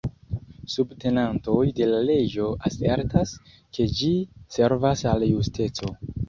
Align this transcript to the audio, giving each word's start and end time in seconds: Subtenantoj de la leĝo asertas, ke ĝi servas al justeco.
Subtenantoj 0.75 1.57
de 1.79 1.87
la 1.89 1.99
leĝo 2.07 2.47
asertas, 2.71 3.35
ke 3.79 3.87
ĝi 4.01 4.11
servas 4.57 5.05
al 5.13 5.29
justeco. 5.29 5.93